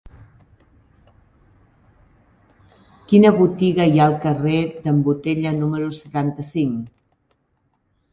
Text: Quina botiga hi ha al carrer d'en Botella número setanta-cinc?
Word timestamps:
Quina 3.11 3.31
botiga 3.41 3.87
hi 3.89 4.01
ha 4.01 4.07
al 4.13 4.15
carrer 4.23 4.63
d'en 4.87 5.03
Botella 5.11 5.53
número 5.59 5.91
setanta-cinc? 5.99 6.89